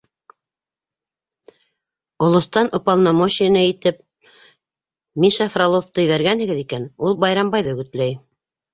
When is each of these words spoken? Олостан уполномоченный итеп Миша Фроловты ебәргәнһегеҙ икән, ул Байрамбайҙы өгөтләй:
Олостан 2.23 2.67
уполномоченный 2.77 3.69
итеп 3.75 3.97
Миша 5.23 5.51
Фроловты 5.57 6.07
ебәргәнһегеҙ 6.09 6.67
икән, 6.67 6.93
ул 7.07 7.23
Байрамбайҙы 7.27 7.77
өгөтләй: 7.81 8.23